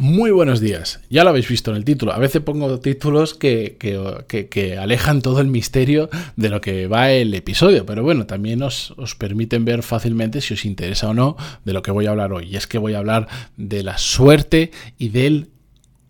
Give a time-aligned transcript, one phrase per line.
[0.00, 1.00] Muy buenos días.
[1.10, 2.12] Ya lo habéis visto en el título.
[2.12, 7.34] A veces pongo títulos que, que, alejan todo el misterio de lo que va el
[7.34, 11.72] episodio, pero bueno, también os, os, permiten ver fácilmente si os interesa o no de
[11.72, 12.46] lo que voy a hablar hoy.
[12.46, 13.26] Y es que voy a hablar
[13.56, 15.48] de la suerte y del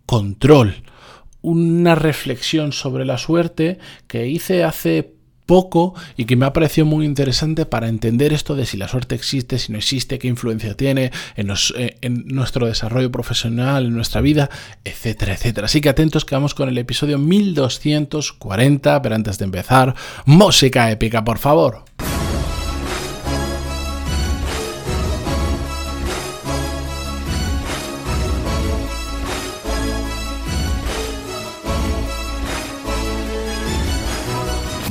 [0.05, 0.83] control.
[1.41, 5.15] Una reflexión sobre la suerte que hice hace
[5.49, 9.15] poco y que me ha parecido muy interesante para entender esto de si la suerte
[9.15, 14.51] existe, si no existe, qué influencia tiene en, eh, nuestro desarrollo profesional, en nuestra vida,
[14.85, 15.65] etcétera, etcétera.
[15.65, 19.95] Así que atentos que vamos con el episodio 1240, pero antes de empezar,
[20.27, 21.88] música épica, por favor.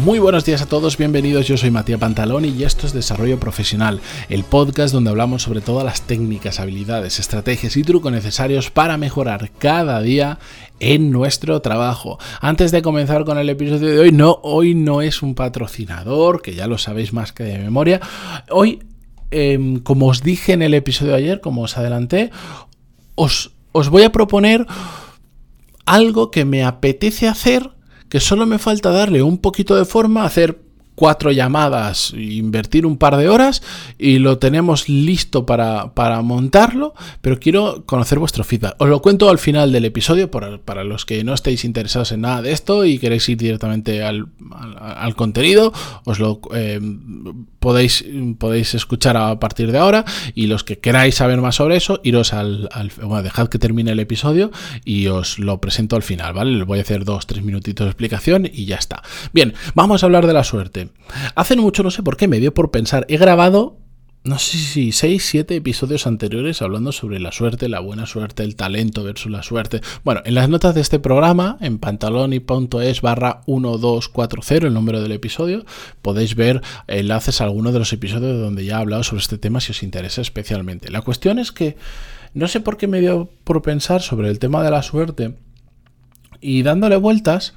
[0.08, 1.48] Muy buenos días a todos, bienvenidos.
[1.48, 5.84] Yo soy Matías Pantaloni y esto es Desarrollo Profesional, el podcast donde hablamos sobre todas
[5.84, 10.40] las técnicas, habilidades, estrategias y trucos necesarios para mejorar cada día
[10.80, 12.20] en nuestro trabajo.
[12.40, 16.56] Antes de comenzar con el episodio de hoy, no, hoy no es un patrocinador, que
[16.56, 18.00] ya lo sabéis más que de memoria.
[18.50, 18.80] Hoy,
[19.30, 22.32] em, como os dije en el episodio de ayer, como os adelanté,
[23.16, 24.66] os, os voy a proponer
[25.86, 27.72] algo que me apetece hacer
[28.10, 30.67] que solo me falta darle un poquito de forma, hacer
[30.98, 33.62] cuatro llamadas, invertir un par de horas
[34.00, 35.92] y lo tenemos listo para,
[36.24, 38.74] montarlo, pero quiero conocer vuestro feedback.
[38.80, 42.42] Os lo cuento al final del episodio para, los que no estéis interesados en nada
[42.42, 44.26] de esto y queréis ir directamente al,
[45.16, 45.72] contenido,
[46.04, 46.80] os lo eh,
[47.60, 48.04] podéis,
[48.40, 50.04] podéis escuchar a partir de ahora
[50.34, 52.70] y los que queráis saber más sobre eso, iros al,
[53.04, 54.50] bueno, dejad que termine el episodio
[54.84, 56.54] y os lo presento al final, ¿vale?
[56.54, 59.04] Les voy a hacer dos, tres minutitos de explicación y ya está.
[59.32, 60.87] Bien, vamos a hablar de la suerte.
[61.36, 63.78] Hace mucho, no sé por qué, me dio por pensar, he grabado
[64.28, 68.58] no sé si 6, 7 episodios anteriores hablando sobre la suerte, la buena suerte, el
[68.58, 69.80] talento versus la suerte.
[70.04, 75.66] Bueno, en las notas de este programa, en pantaloni.es barra 1240, el número del episodio,
[76.02, 79.62] podéis ver enlaces a algunos de los episodios donde ya he hablado sobre este tema
[79.62, 80.92] si os interesa especialmente.
[80.92, 81.78] La cuestión es que
[82.34, 85.36] no sé por qué me dio por pensar sobre el tema de la suerte
[86.42, 87.54] y dándole vueltas,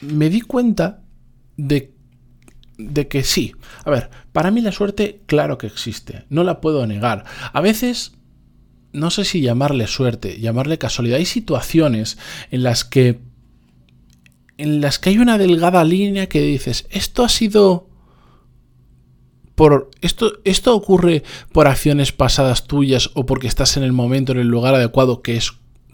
[0.00, 1.02] me di cuenta
[1.58, 1.92] de
[2.90, 3.54] de que sí.
[3.84, 7.24] A ver, para mí la suerte, claro que existe, no la puedo negar.
[7.52, 8.12] A veces,
[8.92, 11.18] no sé si llamarle suerte, llamarle casualidad.
[11.18, 12.18] Hay situaciones
[12.50, 13.20] en las que
[14.58, 17.88] en las que hay una delgada línea que dices, esto ha sido
[19.54, 24.38] por esto esto ocurre por acciones pasadas tuyas o porque estás en el momento en
[24.38, 25.52] el lugar adecuado que es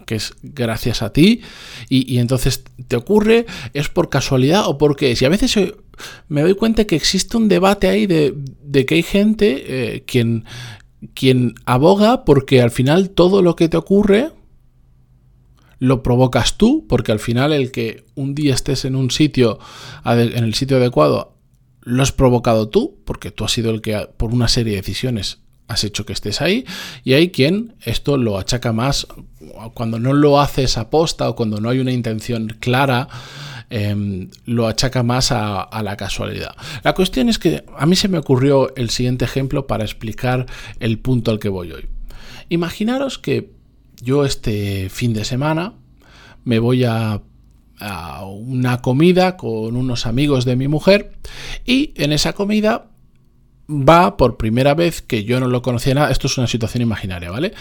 [0.09, 1.41] que es gracias a ti
[1.87, 3.45] y, entonces te ocurre,
[3.75, 5.21] es por casualidad o porque es.
[5.21, 5.55] Y a veces
[6.27, 8.35] me doy cuenta que existe un debate ahí de,
[8.85, 10.45] que hay gente eh, quien,
[11.13, 14.31] quien aboga porque al final todo lo que te ocurre
[15.79, 19.59] lo provocas tú, porque al final el que un día estés en un sitio,
[20.05, 21.37] en el sitio adecuado,
[21.81, 25.39] lo has provocado tú, porque tú has sido el que por una serie de decisiones
[25.69, 26.65] has hecho que estés ahí
[27.03, 29.07] y hay quien esto lo achaca más
[29.75, 33.07] cuando no lo haces a posta o cuando no hay una intención clara
[33.69, 36.55] em, lo achaca más a, la casualidad.
[36.83, 40.45] La cuestión es que a mí se me ocurrió el siguiente ejemplo para explicar
[40.79, 41.87] el punto al que voy hoy.
[42.49, 43.51] Imaginaros que
[44.01, 45.73] yo este fin de semana
[46.45, 47.21] me voy a
[47.79, 51.13] a una comida con unos amigos de mi mujer
[51.65, 52.87] y en esa comida
[53.69, 57.29] va por primera vez que yo no lo conocía nada, esto es una situación imaginaria,
[57.29, 57.53] ¿vale?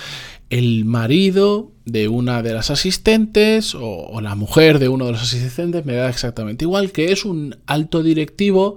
[0.50, 5.84] El marido de una de las asistentes o, la mujer de uno de los asistentes
[5.84, 8.76] me da exactamente igual, que es un alto directivo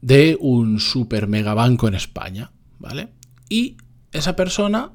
[0.00, 3.08] de un super mega banco en España, ¿vale?
[3.48, 3.76] Y
[4.12, 4.92] esa persona,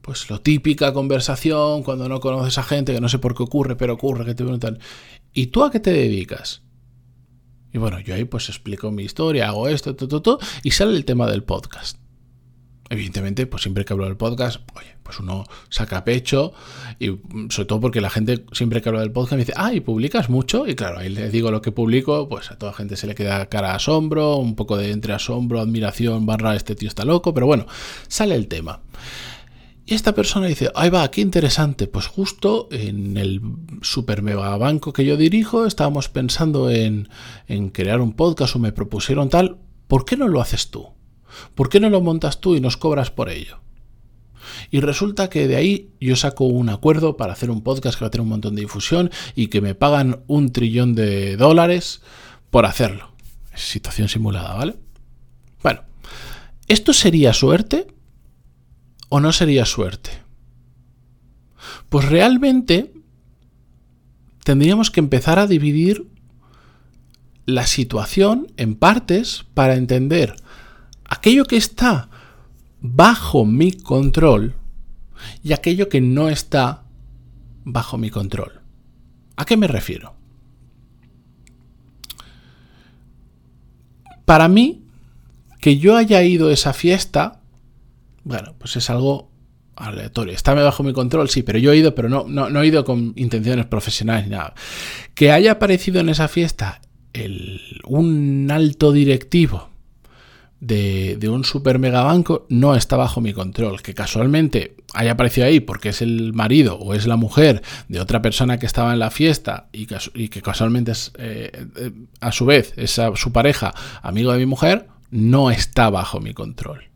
[0.00, 3.76] pues lo típica conversación cuando no conoces a gente, que no sé por qué ocurre,
[3.76, 4.78] pero ocurre, que te preguntan,
[5.32, 6.62] ¿y tú a qué te dedicas?
[7.72, 11.04] Y bueno, yo ahí pues explico mi historia, hago esto, todo, todo, y sale el
[11.04, 11.98] tema del podcast.
[12.92, 16.52] Evidentemente, pues siempre que hablo del podcast, oye, pues uno saca pecho,
[16.98, 17.06] y
[17.48, 20.28] sobre todo porque la gente siempre que habla del podcast me dice, ah, ¿y publicas
[20.28, 20.66] mucho?
[20.66, 23.46] Y claro, ahí le digo lo que publico, pues a toda gente se le queda
[23.46, 27.66] cara asombro, un poco de entre asombro, admiración, barra, este tío está loco, pero bueno,
[28.08, 28.80] sale el tema.
[29.86, 31.86] Y esta persona dice, ahí va, qué interesante.
[31.86, 33.40] Pues justo en el
[33.82, 37.08] super mega banco que yo dirijo, estábamos pensando en,
[37.46, 39.58] en crear un podcast o me propusieron tal.
[39.86, 40.88] ¿Por qué no lo haces tú?
[41.54, 43.60] ¿Por qué no lo montas tú y nos cobras por ello?
[44.70, 48.08] Y resulta que de ahí yo saco un acuerdo para hacer un podcast que va
[48.08, 52.02] a tener un montón de difusión y que me pagan un trillón de dólares
[52.50, 53.10] por hacerlo.
[53.54, 54.76] situación simulada, ¿vale?
[55.62, 55.82] Bueno,
[56.68, 57.88] ¿esto sería suerte?
[59.08, 60.10] ¿O no sería suerte?
[61.88, 62.92] Pues realmente
[64.44, 66.06] tendríamos que empezar a dividir
[67.44, 70.36] la situación en partes para entender
[71.10, 72.08] aquello que está
[72.80, 74.54] bajo mi control
[75.42, 76.84] y aquello que no está
[77.64, 78.62] bajo mi control.
[79.36, 80.14] ¿A qué me refiero?
[84.24, 84.84] Para mí,
[85.60, 87.40] que yo haya ido a esa fiesta,
[88.22, 89.30] bueno, pues es algo
[89.76, 90.32] aleatorio.
[90.32, 93.12] Está bajo mi control, sí, pero yo he ido, pero no, no, he ido con
[93.16, 94.54] intenciones profesionales ni nada.
[95.14, 96.80] Que haya aparecido en esa fiesta
[97.86, 99.69] un alto directivo
[100.60, 103.82] de, un super mega banco no está bajo mi control.
[103.82, 108.22] Que casualmente haya aparecido ahí porque es el marido o es la mujer de otra
[108.22, 112.74] persona que estaba en la fiesta y que, casualmente es, eh, eh, a su vez
[112.76, 116.90] es su pareja, amigo de mi mujer, no está bajo mi control.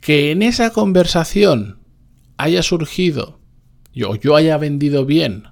[0.00, 1.78] Que en esa conversación
[2.36, 3.40] haya surgido,
[3.92, 5.44] yo, yo haya vendido bien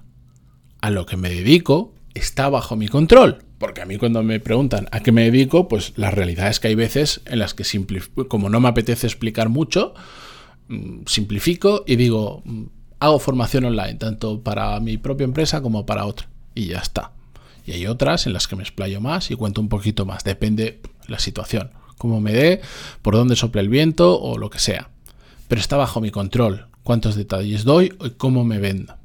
[0.81, 3.43] a lo que me dedico, está bajo mi control.
[3.63, 6.67] Porque a mí cuando me preguntan a qué me dedico, pues la realidad es que
[6.67, 7.63] hay veces en las que
[8.27, 9.93] como no me apetece explicar mucho,
[10.67, 12.63] mm, simplifico y digo, mm,
[12.99, 16.27] hago formación online, tanto para mi propia empresa como para otra.
[16.53, 17.13] Y ya está.
[17.65, 20.25] Y hay otras en las que me explayo más y cuento un poquito más.
[20.25, 22.59] Depende la situación, cómo me dé,
[23.01, 24.89] por dónde sopla el viento o lo que sea.
[25.47, 28.97] Pero está bajo mi control cuántos detalles doy y cómo me vendo.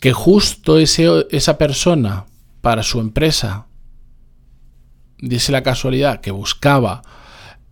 [0.00, 2.24] Que justo ese, esa persona
[2.66, 3.68] para su empresa
[5.18, 7.02] dice la casualidad que buscaba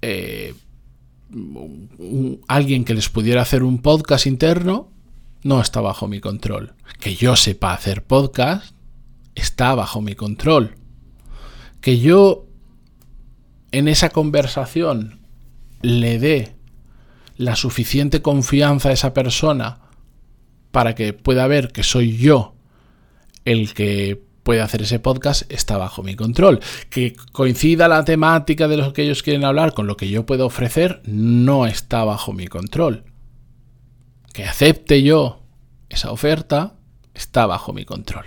[0.03, 0.55] eh,
[2.47, 4.93] alguien que les pudiera hacer un podcast interno,
[5.43, 6.75] no está bajo mi control.
[7.01, 8.73] Que yo sepa hacer podcast,
[9.35, 10.77] está bajo mi control.
[11.81, 12.47] Que yo
[13.73, 15.27] en esa conversación
[15.83, 16.55] le dé
[17.37, 19.81] la suficiente confianza a esa persona
[20.71, 22.55] para que pueda ver que soy yo
[23.45, 26.61] el que puede hacer ese podcast está bajo mi control.
[26.91, 30.47] Que coincida la temática de lo que ellos quieren hablar con lo que yo puedo
[30.47, 33.05] ofrecer no está bajo mi control.
[34.33, 35.43] Que acepte yo
[35.89, 36.75] esa oferta
[37.15, 38.27] está bajo mi control.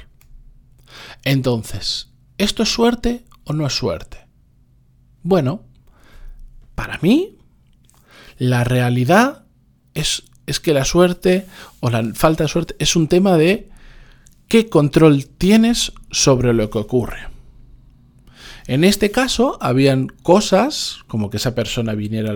[1.24, 4.28] Entonces, ¿esto es suerte o no es suerte?
[5.22, 5.64] Bueno,
[6.74, 7.38] para mí,
[8.38, 9.46] la realidad
[9.94, 11.46] es, es que la suerte
[11.80, 13.70] o la falta de suerte es un tema de
[14.48, 17.28] qué control tienes sobre lo que ocurre.
[18.68, 22.32] En este caso, habían cosas como que esa persona viniera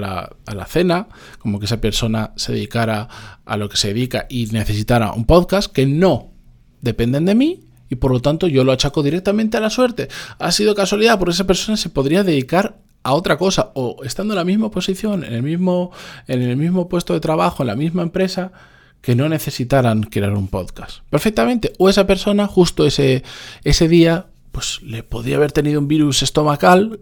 [0.45, 1.09] a la, cena,
[1.39, 3.09] como que esa persona se dedicara
[3.43, 6.31] a lo que se dedica y necesitara un podcast que no
[6.79, 10.07] dependen de mí y por lo tanto yo lo achaco directamente a la suerte.
[10.39, 14.37] Ha sido casualidad porque esa persona se podría dedicar a otra cosa o estando en
[14.37, 15.91] la misma posición, en el mismo,
[16.27, 18.53] en el mismo puesto de trabajo, en la misma empresa,
[19.01, 20.99] que no necesitaran crear un podcast.
[21.09, 21.73] Perfectamente.
[21.79, 23.23] O esa persona justo ese,
[23.63, 26.99] ese día pues le podría haber tenido un virus estomacal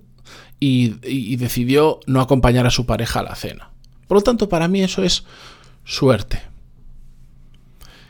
[0.60, 3.72] y, y, decidió no acompañar a su pareja a la cena.
[4.08, 5.24] Por lo tanto, para mí eso es
[5.86, 6.42] suerte.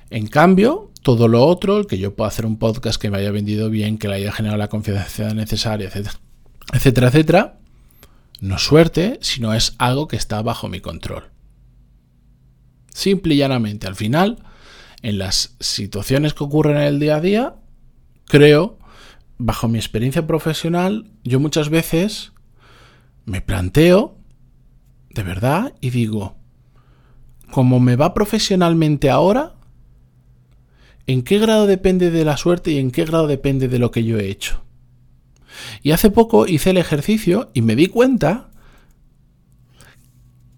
[0.10, 3.32] En cambio, todo lo otro, el que yo pueda hacer un podcast que me haya
[3.32, 6.20] vendido bien, que le haya generado la confianza necesaria, etcétera,
[6.74, 7.60] etcétera, etcétera,
[8.42, 11.26] no es suerte, sino es algo que está bajo mi control.
[13.00, 14.44] Simple y llanamente, al final,
[15.02, 17.56] en las situaciones que ocurren en el día a día,
[18.26, 18.78] creo,
[19.38, 22.34] bajo mi experiencia profesional, yo muchas veces
[23.24, 24.18] me planteo,
[25.12, 26.36] de verdad, y digo,
[27.52, 29.56] ¿cómo me va profesionalmente ahora?
[31.08, 34.04] ¿En qué grado depende de la suerte y en qué grado depende de lo que
[34.04, 34.62] yo he hecho?
[35.84, 38.50] Y hace poco hice el ejercicio y me di cuenta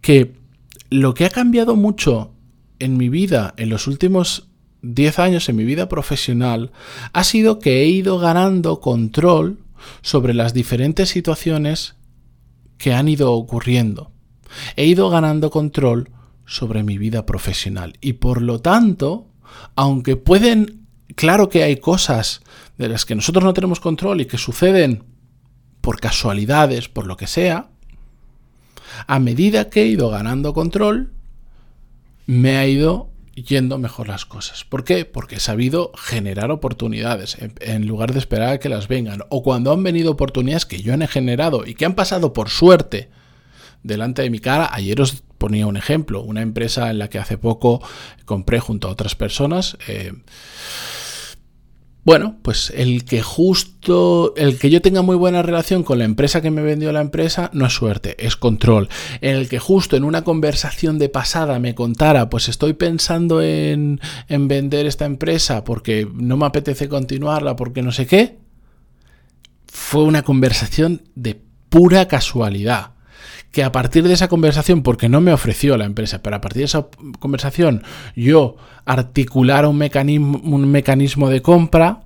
[0.02, 0.42] que
[0.92, 2.31] lo que ha cambiado mucho
[2.82, 4.48] en mi vida, en los últimos
[4.82, 6.72] 10 años, en mi vida profesional,
[7.14, 9.60] ha sido que he ido ganando control
[10.02, 11.96] sobre las diferentes situaciones
[12.78, 14.12] que han ido ocurriendo.
[14.76, 16.10] He ido ganando control
[16.46, 17.94] sobre mi vida profesional.
[18.02, 19.28] Y por lo tanto,
[19.76, 22.42] aunque pueden, claro que hay cosas
[22.78, 25.04] de las que nosotros no tenemos control y que suceden
[25.82, 27.70] por casualidades, por lo que sea,
[29.08, 31.14] a medida que he ido ganando control,
[32.26, 34.64] me ha ido yendo mejor las cosas.
[34.66, 35.06] ¿Por qué?
[35.06, 39.24] Porque he sabido generar oportunidades en lugar de esperar a que las vengan.
[39.30, 43.10] O cuando han venido oportunidades que yo he generado y que han pasado por suerte
[43.84, 44.70] delante de mi cara.
[44.72, 47.82] Ayer os ponía un ejemplo, una empresa en la que hace poco
[48.26, 49.78] compré junto a otras personas.
[49.88, 50.14] Eh,
[52.04, 56.42] bueno, pues el que justo, el que yo tenga muy buena relación con la empresa
[56.42, 58.90] que me vendió la empresa, no es suerte, es control.
[59.22, 64.48] El que justo en una conversación de pasada me contara, pues estoy pensando en, en
[64.48, 68.40] vender esta empresa porque no me apetece continuarla, porque no sé qué,
[69.68, 71.40] fue una conversación de
[71.70, 72.94] pura casualidad
[73.52, 76.62] que a partir de esa conversación, porque no me ofreció la empresa, pero a partir
[76.62, 76.88] de esa
[77.20, 77.84] conversación
[78.16, 78.56] yo
[78.86, 82.04] articulara un mecanismo, un mecanismo de compra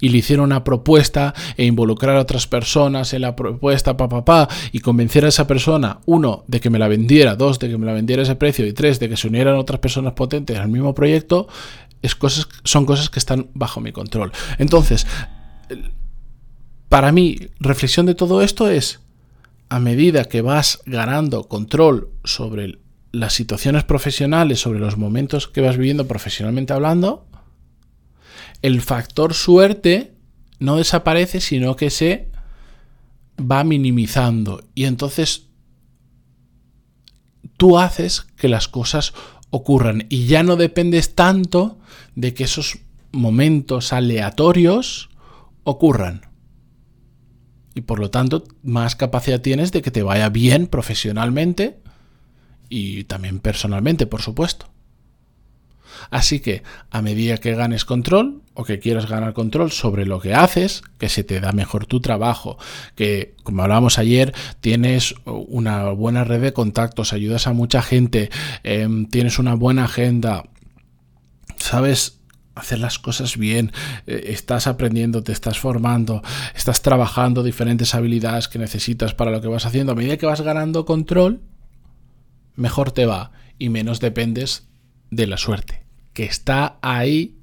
[0.00, 4.24] y le hiciera una propuesta e involucrar a otras personas en la propuesta, pa, pa,
[4.24, 7.78] pa, y convenciera a esa persona, uno, de que me la vendiera, dos, de que
[7.78, 10.68] me la vendiera ese precio, y tres, de que se unieran otras personas potentes al
[10.68, 11.48] mismo proyecto,
[12.00, 14.30] es cosas, son cosas que están bajo mi control.
[14.58, 15.04] Entonces,
[16.88, 19.00] para mí, reflexión de todo esto es,
[19.68, 22.78] a medida que vas ganando control sobre
[23.12, 27.26] las situaciones profesionales, sobre los momentos que vas viviendo profesionalmente hablando,
[28.62, 30.14] el factor suerte
[30.58, 32.28] no desaparece, sino que se
[33.38, 34.64] va minimizando.
[34.74, 35.46] Y entonces
[37.56, 39.12] tú haces que las cosas
[39.50, 41.78] ocurran y ya no dependes tanto
[42.14, 42.78] de que esos
[43.12, 45.08] momentos aleatorios
[45.64, 46.27] ocurran
[47.78, 51.78] y por lo tanto más capacidad tienes de que te vaya bien profesionalmente
[52.68, 54.66] y también personalmente, por supuesto.
[56.10, 60.34] Así que a medida que ganes control o que quieras ganar control sobre lo que
[60.34, 62.58] haces, que se te da mejor tu trabajo,
[62.96, 68.28] que como hablábamos ayer, tienes una buena red de contactos, ayudas a mucha gente,
[68.64, 70.48] em, tienes una buena agenda,
[71.56, 72.17] sabes
[72.58, 73.72] hacer las cosas bien,
[74.06, 76.22] eh, estás aprendiendo, te estás formando,
[76.54, 79.92] estás trabajando diferentes habilidades que necesitas para lo que vas haciendo.
[79.92, 81.40] A medida que vas ganando control,
[82.56, 84.68] mejor te va y menos dependes
[85.10, 87.36] de la suerte, que está ahí,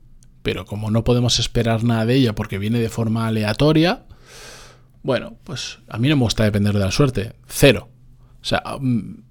[0.43, 4.05] pero como no podemos esperar nada de ella porque viene de forma aleatoria,
[5.01, 7.89] bueno, pues a mí no me gusta depender de la suerte, cero.
[8.41, 9.24] O sea, mm,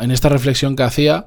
[0.00, 1.26] en esta reflexión que hacía,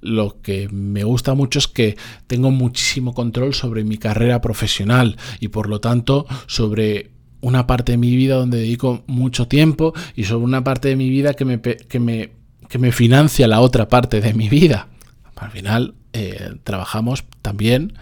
[0.00, 5.48] lo que me gusta mucho es que tengo muchísimo control sobre mi carrera profesional y
[5.48, 10.44] por lo tanto sobre una parte de mi vida donde dedico mucho tiempo y sobre
[10.44, 12.30] una parte de mi vida que me, que me,
[12.68, 14.88] que me financia la otra parte de mi vida.
[15.36, 17.94] Al final eh, trabajamos también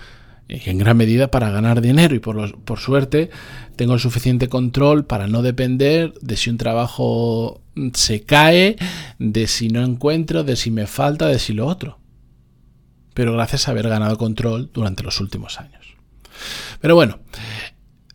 [0.48, 3.30] en gran medida para ganar dinero y por, por suerte
[3.74, 7.60] tengo el suficiente control para no depender de si un trabajo
[7.94, 8.76] se cae,
[9.18, 11.98] de si no encuentro, de si me falta, de si lo otro.
[13.14, 15.86] Pero gracias a haber ganado control durante los últimos años.
[16.80, 17.20] Pero bueno,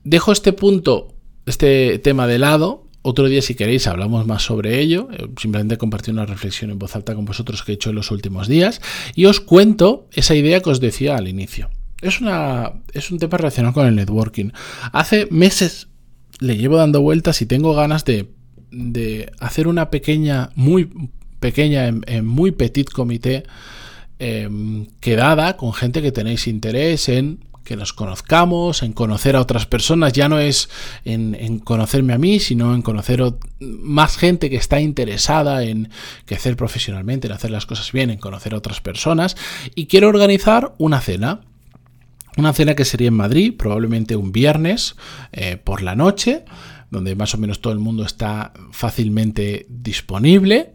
[0.04, 1.16] dejo este punto,
[1.46, 2.88] este tema de lado.
[3.04, 5.08] Otro día, si queréis, hablamos más sobre ello.
[5.12, 8.12] Eh, simplemente compartir una reflexión en voz alta con vosotros que he hecho en los
[8.12, 8.80] últimos días.
[9.16, 11.70] Y os cuento esa idea que os decía al inicio.
[12.02, 14.52] Es, una, es un tema relacionado con el networking.
[14.92, 15.88] Hace meses
[16.40, 18.30] le llevo dando vueltas y tengo ganas de,
[18.72, 20.90] de hacer una pequeña, muy
[21.40, 23.44] pequeña, en, muy petit comité,
[24.20, 29.66] em, quedada con gente que tenéis interés en que nos conozcamos, en conocer a otras
[29.66, 30.70] personas, ya no es
[31.06, 33.24] en, en conocerme a mí, sino en conocer
[33.60, 35.90] más gente que está interesada en
[36.26, 39.38] crecer profesionalmente, en hacer las cosas bien, en conocer a otras personas.
[39.76, 41.42] Y quiero organizar una cena.
[42.38, 44.96] Una cena que sería en Madrid, probablemente un viernes
[45.34, 46.46] eh, por la noche,
[46.92, 50.74] donde más o menos todo el mundo está fácilmente disponible.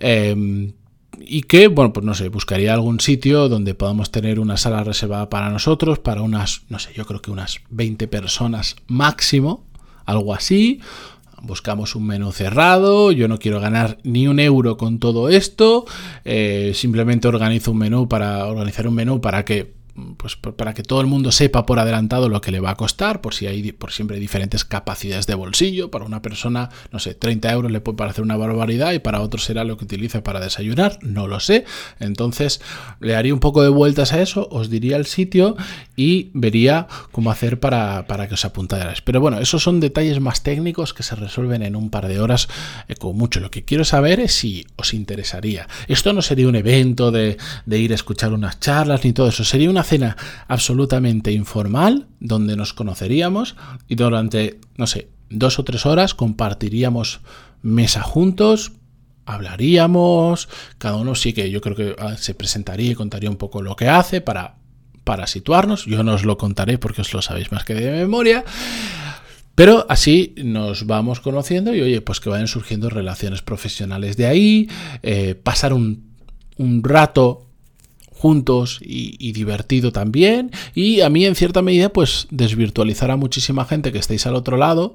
[0.00, 0.72] Em,
[1.20, 5.30] y que, bueno, pues no sé, buscaría algún sitio donde podamos tener una sala reservada
[5.30, 9.64] para nosotros, para unas, no sé, yo creo que unas 20 personas máximo,
[10.04, 10.80] algo así.
[11.40, 15.84] Buscamos un menú cerrado, yo no quiero ganar ni un euro con todo esto,
[16.24, 19.83] eh, simplemente organizo un menú para organizar un menú para que
[20.16, 23.20] pues para que todo el mundo sepa por adelantado lo que le va a costar,
[23.20, 25.90] por si hay por siempre diferentes capacidades de bolsillo.
[25.90, 29.38] Para una persona, no sé, 30 euros le puede parecer una barbaridad y para otro
[29.38, 31.64] será lo que utilice para desayunar, no lo sé.
[32.00, 32.60] Entonces
[33.00, 35.56] le haría un poco de vueltas a eso, os diría el sitio
[35.94, 39.00] y vería cómo hacer para, que os apuntarais.
[39.00, 42.48] Pero bueno, esos son detalles más técnicos que se resuelven en un par de horas
[42.88, 43.38] eh, con mucho.
[43.38, 45.68] Lo que quiero saber es si os interesaría.
[45.86, 49.44] Esto no sería un evento de, de ir a escuchar unas charlas ni todo eso,
[49.44, 50.16] sería una cena
[50.48, 53.56] absolutamente informal donde nos conoceríamos
[53.88, 57.20] y durante, no sé, dos o tres horas compartiríamos
[57.62, 58.72] mesa juntos,
[59.26, 60.48] hablaríamos,
[60.78, 63.76] cada uno sí que yo creo que ah, se presentaría y contaría un poco lo
[63.76, 64.56] que hace para,
[65.04, 65.86] para situarnos.
[65.86, 68.44] Yo no os lo contaré porque os lo sabéis más que de memoria.
[69.54, 74.68] Pero así nos vamos conociendo y oye, pues que vayan surgiendo relaciones profesionales de ahí,
[75.02, 76.12] eh, pasar un,
[76.56, 77.46] un rato
[78.24, 80.50] juntos y, divertido también.
[80.74, 84.56] Y a mí en cierta medida pues desvirtualizar a muchísima gente que estáis al otro
[84.56, 84.94] lado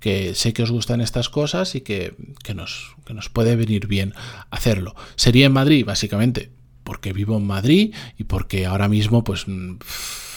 [0.00, 2.14] que sé que os gustan estas cosas y que,
[2.54, 4.12] nos, que nos puede venir bien
[4.50, 4.94] hacerlo.
[5.16, 6.50] Sería en Madrid, básicamente,
[6.84, 9.78] porque vivo en Madrid y porque ahora mismo pues mm,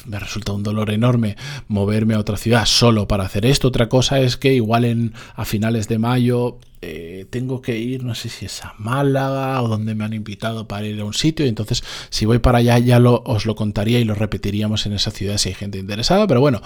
[0.06, 1.36] me resulta un dolor enorme
[1.68, 3.68] moverme a otra ciudad solo para hacer esto.
[3.68, 8.16] Otra cosa es que igual en, a finales de mayo eh, tengo que ir, no
[8.16, 11.46] sé si es a Málaga o donde me han invitado para ir a un sitio.
[11.46, 14.94] Y entonces, si voy para allá, ya lo, os lo contaría y lo repetiríamos en
[14.94, 16.28] esa ciudad si hay gente interesada.
[16.28, 16.62] Pero bueno,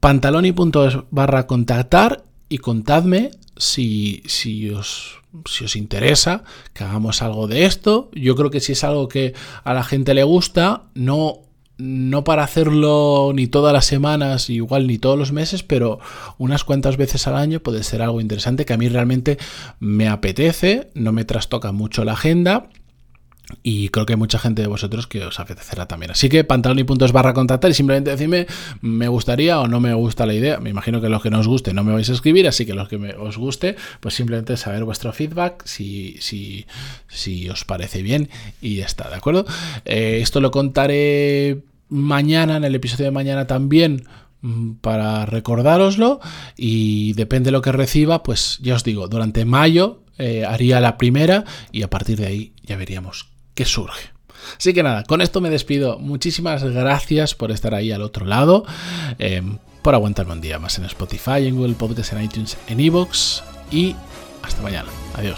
[0.00, 7.64] pantaloni.es barra contactar y contadme si, si, os, si os interesa que hagamos algo de
[7.66, 8.10] esto.
[8.12, 11.49] Yo creo que si es algo que a la gente le gusta, no
[11.80, 15.98] no para hacerlo ni todas las semanas, igual ni todos los meses, pero
[16.38, 19.38] unas cuantas veces al año puede ser algo interesante que a mí realmente
[19.78, 22.68] me apetece, no me trastoca mucho la agenda
[23.62, 26.10] y creo que hay mucha gente de vosotros que os apetecerá también.
[26.10, 28.46] Así que pantalón y puntos barra contactar y simplemente decirme
[28.80, 30.58] me gustaría o no me gusta la idea.
[30.60, 32.74] Me imagino que los que no os guste no me vais a escribir, así que
[32.74, 36.66] los que os guste, pues simplemente saber vuestro feedback, si, si,
[37.08, 38.28] si os parece bien
[38.60, 39.44] y ya está, ¿de acuerdo?
[39.84, 44.04] Eh, esto lo contaré mañana, en el episodio de mañana también
[44.40, 46.20] mm, para recordároslo
[46.56, 50.96] y depende de lo que reciba, pues ya os digo, durante mayo eh, haría la
[50.96, 53.29] primera y a partir de ahí ya veríamos
[53.60, 54.08] qué surge.
[54.56, 55.98] Así que nada, con esto me despido.
[55.98, 58.64] Muchísimas gracias por estar ahí al otro lado,
[59.18, 63.42] em, por aguantarme un día más en Spotify, en Google Podcast, en iTunes, en Evox
[63.70, 63.94] y
[64.42, 64.88] hasta mañana.
[65.14, 65.36] Adiós.